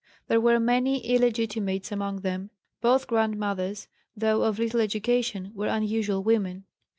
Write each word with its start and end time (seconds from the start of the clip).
There 0.29 0.41
were 0.41 0.59
many 0.59 1.05
illegitimates 1.05 1.91
among 1.91 2.21
them. 2.21 2.49
Both 2.81 3.05
grandmothers, 3.05 3.87
though 4.17 4.41
of 4.41 4.57
little 4.57 4.79
education, 4.81 5.51
were 5.53 5.67
unusual 5.67 6.23
women. 6.23 6.63